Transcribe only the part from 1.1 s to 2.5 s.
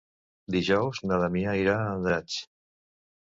na Damià irà a Andratx.